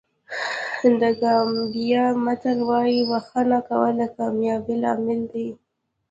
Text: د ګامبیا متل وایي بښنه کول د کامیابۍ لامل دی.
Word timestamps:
د 0.99 1.01
ګامبیا 1.21 2.05
متل 2.25 2.57
وایي 2.69 3.01
بښنه 3.09 3.59
کول 3.69 3.93
د 3.99 4.01
کامیابۍ 4.17 4.75
لامل 4.83 5.21
دی. 5.33 5.47